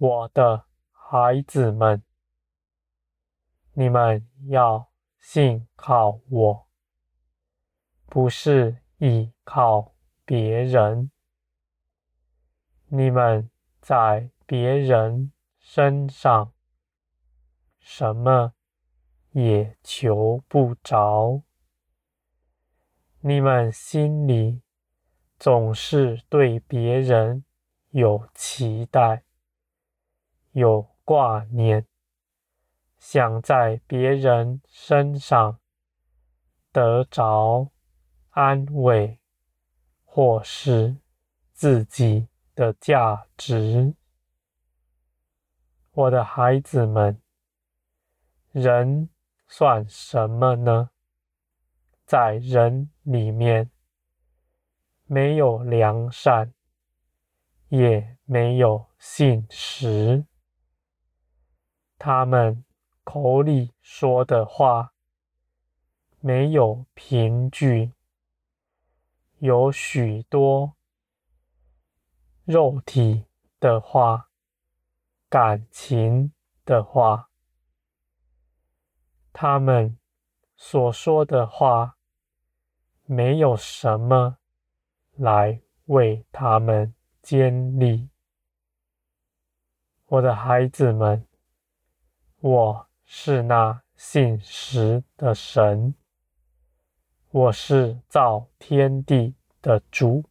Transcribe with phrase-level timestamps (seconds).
[0.00, 2.04] 我的孩子们，
[3.72, 6.68] 你们要信靠我，
[8.06, 11.10] 不是依靠别人。
[12.86, 16.52] 你们在别人身上
[17.80, 18.54] 什么
[19.32, 21.42] 也求不着。
[23.20, 24.62] 你们心里
[25.40, 27.44] 总是对别人
[27.90, 29.24] 有期待，
[30.52, 31.86] 有挂念，
[32.98, 35.58] 想在别人身上
[36.72, 37.70] 得着
[38.30, 39.18] 安慰，
[40.04, 40.96] 或是
[41.52, 43.94] 自己的价值。
[45.92, 47.20] 我的孩子们，
[48.52, 49.08] 人
[49.48, 50.90] 算什么呢？
[52.04, 53.70] 在人里面，
[55.04, 56.54] 没有良善，
[57.68, 60.24] 也没有信实。
[61.98, 62.64] 他们
[63.02, 64.92] 口里说的话，
[66.20, 67.92] 没有凭据，
[69.38, 70.76] 有许多
[72.44, 73.26] 肉体
[73.60, 74.30] 的话，
[75.28, 76.32] 感情
[76.64, 77.28] 的话，
[79.32, 79.98] 他们
[80.56, 81.96] 所说的话，
[83.04, 84.38] 没有什么
[85.16, 88.08] 来为他们建立。
[90.06, 91.27] 我的孩子们，
[92.40, 95.92] 我是那信实的神，
[97.30, 100.22] 我是造天地的主，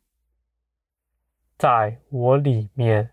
[1.57, 3.12] 在我里面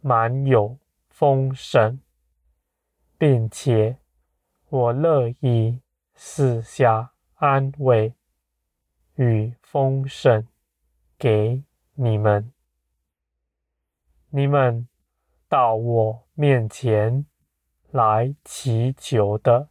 [0.00, 0.78] 满有
[1.08, 1.98] 丰盛，
[3.18, 3.98] 并且
[4.68, 5.80] 我乐意
[6.14, 8.14] 四下安慰。
[9.16, 10.46] 与丰盛
[11.18, 11.62] 给
[11.94, 12.50] 你们，
[14.30, 14.88] 你们
[15.48, 17.26] 到我面前
[17.92, 19.68] 来祈求的，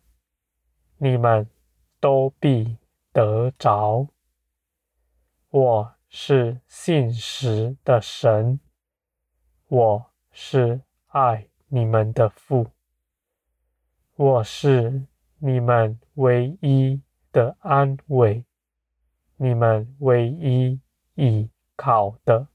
[0.98, 1.50] 你们
[2.00, 2.78] 都必
[3.12, 4.08] 得着。
[5.50, 8.60] 我是信实的神，
[9.68, 12.68] 我是爱你们的父，
[14.16, 15.08] 我是
[15.40, 17.02] 你们唯一
[17.32, 18.46] 的安慰。
[19.38, 20.80] 你们唯一
[21.16, 22.48] 依靠的，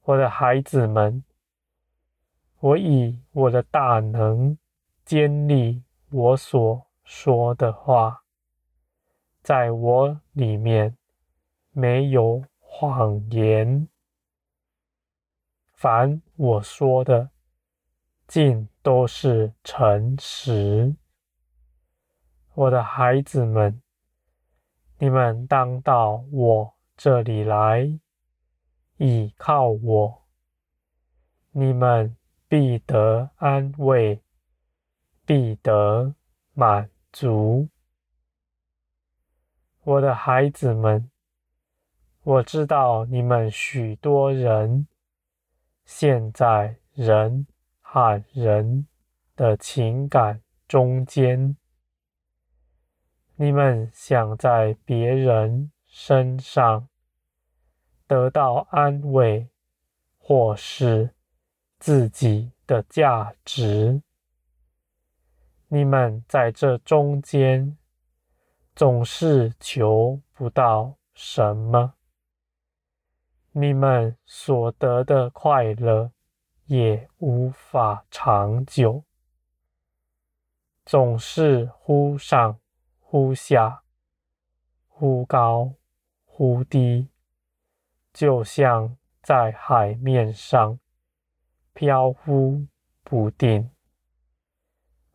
[0.00, 1.22] 我的孩子们，
[2.62, 4.56] 我以我的大能
[5.04, 8.22] 坚立我所说的话，
[9.42, 10.96] 在我里面
[11.72, 13.88] 没有谎言，
[15.72, 17.30] 凡我说的
[18.28, 20.94] 尽都是诚实。
[22.54, 23.82] 我的孩子们。
[24.98, 27.98] 你们当到我这里来，
[28.98, 30.22] 倚靠我，
[31.50, 32.16] 你们
[32.52, 34.20] 必得安慰，
[35.24, 36.14] 必得
[36.52, 37.70] 满足。
[39.84, 41.10] 我的孩子们，
[42.22, 44.86] 我知道你们许多人
[45.86, 47.46] 陷在人
[47.80, 48.86] 和人
[49.34, 51.56] 的情感中间。
[53.36, 56.86] 你们想在别人身上
[58.06, 59.48] 得到安慰，
[60.18, 61.14] 或是
[61.82, 64.00] 自己的价值，
[65.66, 67.76] 你们在这中间
[68.76, 71.94] 总是求不到什么，
[73.50, 76.12] 你们所得的快乐
[76.66, 79.02] 也无法长久，
[80.84, 82.60] 总是忽上。
[83.00, 83.82] 忽下，
[84.86, 85.74] 忽高
[86.24, 87.08] 忽低，
[88.12, 90.78] 就像在海面上。
[91.74, 92.66] 飘忽
[93.02, 93.70] 不定。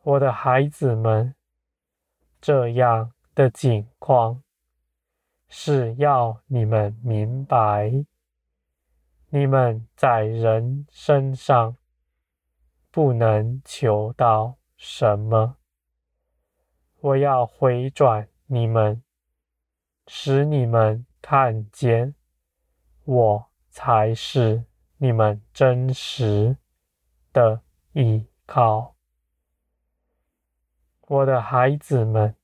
[0.03, 1.35] 我的孩子们，
[2.39, 4.41] 这样的境况
[5.49, 8.05] 是要你们明白：
[9.29, 11.75] 你们在人身上
[12.89, 15.57] 不能求到什么。
[16.99, 19.03] 我要回转你们，
[20.07, 22.15] 使你们看见，
[23.03, 24.63] 我才是
[24.99, 26.57] 你们真实
[27.31, 27.61] 的
[27.93, 28.95] 依靠。
[31.01, 32.35] 我的孩子们，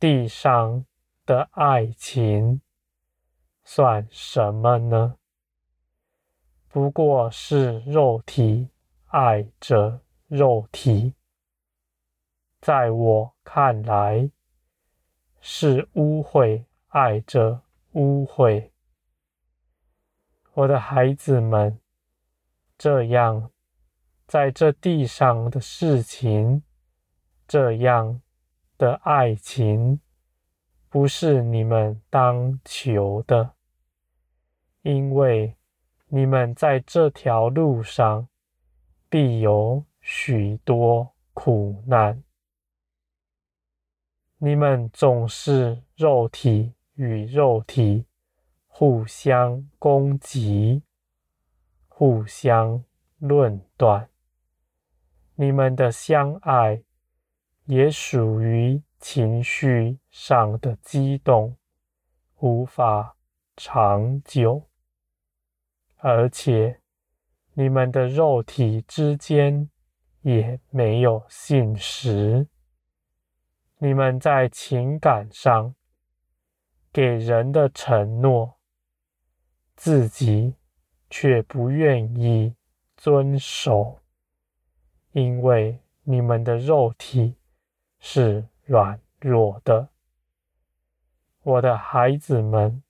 [0.00, 0.84] 地上
[1.24, 2.60] 的爱情
[3.62, 5.16] 算什么呢？
[6.68, 8.70] 不过是肉体
[9.06, 11.14] 爱着肉体。
[12.60, 14.28] 在我看来，
[15.40, 17.62] 是污秽爱着
[17.92, 18.70] 污秽。
[20.58, 21.78] 我的孩子们，
[22.76, 23.52] 这样，
[24.26, 26.64] 在这地上的事情，
[27.46, 28.20] 这样
[28.76, 30.00] 的爱情，
[30.88, 33.54] 不是你们当求的，
[34.82, 35.54] 因为
[36.08, 38.26] 你们在这条路上
[39.08, 42.24] 必有许多苦难。
[44.38, 48.07] 你们总是肉体与肉体
[48.80, 50.84] 互相攻击，
[51.88, 52.84] 互相
[53.18, 54.08] 论断。
[55.34, 56.84] 你们的相爱
[57.64, 61.56] 也属于情绪上的激动，
[62.36, 63.16] 无法
[63.56, 64.68] 长久，
[65.96, 66.80] 而且
[67.54, 69.68] 你们的肉体之间
[70.20, 72.46] 也没有信实。
[73.78, 75.74] 你们在情感上
[76.92, 78.57] 给人的承诺，
[79.88, 80.52] 自己
[81.08, 82.54] 却不愿意
[82.94, 84.00] 遵守，
[85.12, 87.36] 因为你们的肉体
[87.98, 89.88] 是软弱的。
[91.42, 92.82] 我的孩子们，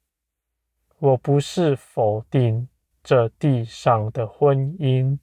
[0.99, 2.69] 我不是否定
[3.05, 5.21] 这地上的婚姻，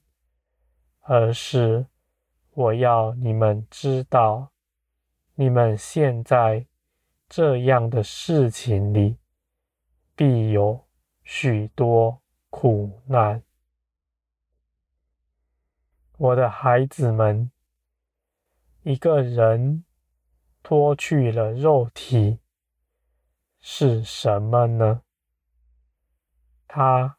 [1.00, 1.84] 而是
[2.54, 4.50] 我要你们知道。
[5.34, 6.64] 你们现在
[7.28, 9.18] 这样的事情里，
[10.14, 10.85] 必有
[11.28, 13.42] 许多苦难。
[16.16, 17.50] 我的孩子们，
[18.84, 19.84] 一个人
[20.62, 22.38] 脱去了肉体
[23.58, 25.02] 是什么呢？
[26.68, 27.18] 他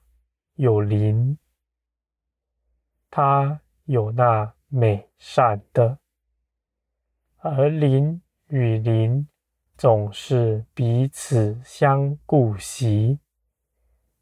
[0.55, 1.37] 有灵，
[3.11, 5.99] 他有那美善的。
[7.39, 9.27] 而灵与灵
[9.77, 13.19] 总是彼此相顾惜，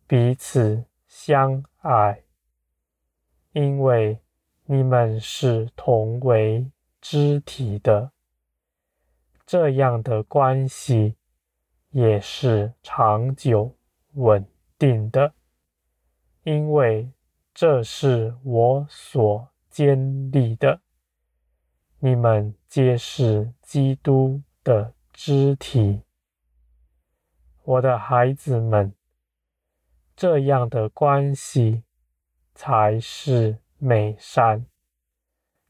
[0.07, 2.21] 彼此相爱，
[3.53, 4.19] 因为
[4.65, 6.69] 你们是同为
[7.01, 8.11] 肢体的。
[9.47, 11.15] 这样的关系
[11.89, 13.75] 也是长久
[14.13, 14.45] 稳
[14.77, 15.33] 定的，
[16.43, 17.09] 因为
[17.53, 20.81] 这是我所建立的。
[21.97, 26.01] 你们皆是基督的肢体，
[27.63, 28.93] 我的孩子们，
[30.15, 31.83] 这样的关系
[32.53, 34.65] 才是美善，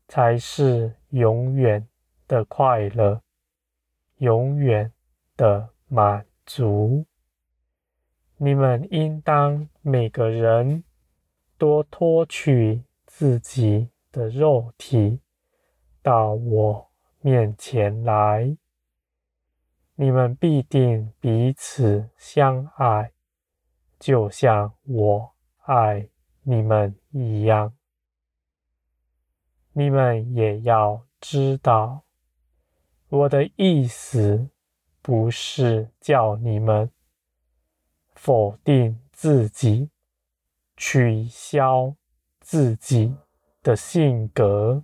[0.08, 1.88] 才是永远
[2.28, 3.22] 的快乐，
[4.18, 4.92] 永远
[5.36, 7.06] 的满足。
[8.38, 10.84] 你们应当每个人
[11.58, 15.22] 多脱去自己的肉体。
[16.04, 18.56] 到我面前来，
[19.96, 23.12] 你们必定彼此相爱，
[24.00, 25.34] 就像我
[25.64, 26.08] 爱
[26.44, 27.74] 你们一样。
[29.74, 32.04] 你们也要知道，
[33.10, 34.50] 我的意思
[35.02, 36.90] 不是叫你们
[38.14, 39.90] 否定自己，
[40.78, 41.94] 取消
[42.40, 43.16] 自己
[43.62, 44.84] 的性格。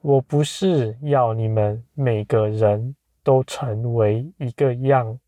[0.00, 5.18] 我不是要你们每个人都成为一个样，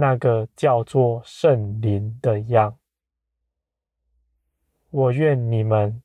[0.00, 2.78] 那个叫做圣灵的样。
[4.90, 6.00] 我愿你们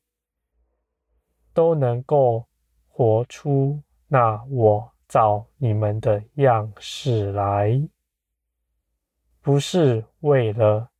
[1.52, 2.48] 都能够
[2.88, 7.88] 活出那我造你们的样式来，
[9.40, 10.90] 不是为了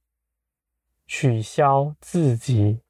[1.05, 2.81] 取消自己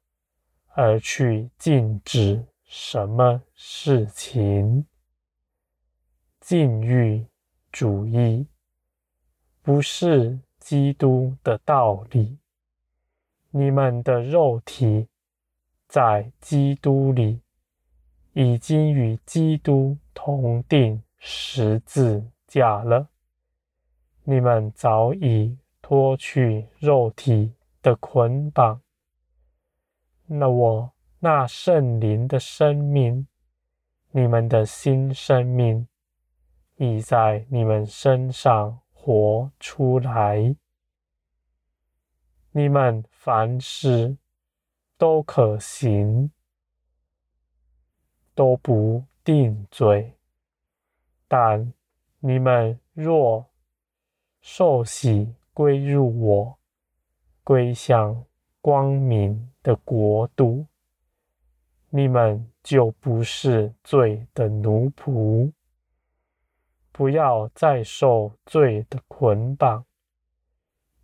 [0.75, 2.45] 而去禁止。
[2.63, 4.85] 什么事情？
[6.39, 7.25] 禁欲
[7.71, 8.47] 主义
[9.65, 12.37] 不是基督的道理。
[13.49, 15.07] 你们的肉体
[15.87, 17.41] 在基督里
[18.33, 23.09] 已经与基督同钉十字架了。
[24.23, 28.79] 你们早已脱去肉体的捆绑。
[30.27, 30.91] 那我。
[31.17, 33.25] 那圣灵的生命，
[34.11, 35.87] 你们的新生命
[36.75, 40.55] 已在你们身上活出来。
[42.53, 44.17] 你们凡事
[44.97, 46.31] 都可行，
[48.33, 50.15] 都不定罪。
[51.27, 51.71] 但
[52.19, 53.45] 你们若
[54.41, 56.57] 受洗归入我，
[57.43, 58.25] 归向
[58.59, 60.65] 光明的国度。
[61.91, 65.51] 你们就不是罪的奴仆，
[66.97, 69.83] 不要再受罪的捆绑，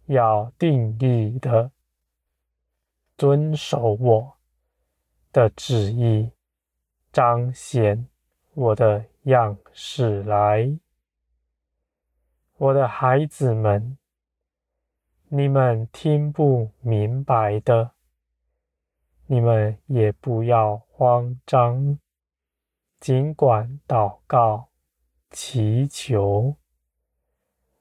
[0.05, 1.69] 要定义的
[3.17, 4.37] 遵守我
[5.33, 6.31] 的旨意，
[7.11, 8.07] 彰显
[8.53, 10.79] 我的样式来。
[12.55, 13.97] 我的孩子们，
[15.27, 17.91] 你们听不明白的，
[19.25, 21.99] 你们也不要慌张，
[23.01, 24.69] 尽管祷告、
[25.31, 26.57] 祈求，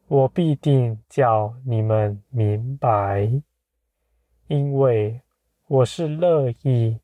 [0.07, 3.43] 我必定叫你们明白，
[4.47, 5.21] 因为
[5.67, 7.01] 我是乐意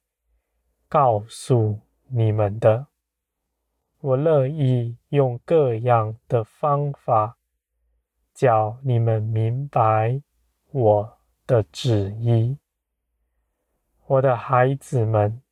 [0.89, 2.87] 告诉你们的。
[3.99, 7.37] 我乐意用各样的方法，
[8.33, 10.23] 叫你们明白
[10.71, 12.59] 我的旨意。
[14.07, 15.43] 我的孩子们，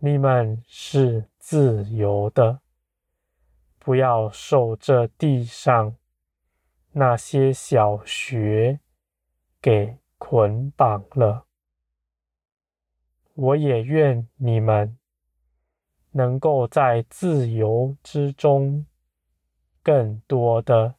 [0.00, 2.60] 你们是自由的，
[3.84, 5.94] 不要受这地上
[6.92, 8.80] 那些小学
[9.60, 11.44] 给捆绑了。
[13.34, 14.96] 我也愿你们
[16.12, 18.86] 能够在自由之中，
[19.82, 20.94] 更多的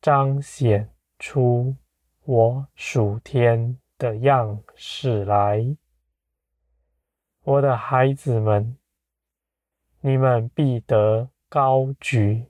[0.00, 1.76] 彰显出
[2.24, 5.76] 我属天的样式来，
[7.42, 8.78] 我的孩子们，
[10.00, 12.46] 你们必得高举，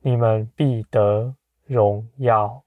[0.00, 2.63] 你们必得荣耀，